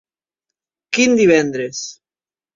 [0.99, 1.85] Quin divendres!